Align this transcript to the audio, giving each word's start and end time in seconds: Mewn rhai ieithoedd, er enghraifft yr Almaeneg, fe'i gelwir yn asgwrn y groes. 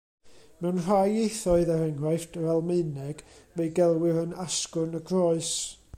Mewn 0.63 0.79
rhai 0.85 1.11
ieithoedd, 1.23 1.69
er 1.75 1.83
enghraifft 1.89 2.39
yr 2.41 2.49
Almaeneg, 2.55 3.21
fe'i 3.57 3.71
gelwir 3.81 4.19
yn 4.23 4.37
asgwrn 4.49 5.03
y 5.03 5.07
groes. 5.13 5.55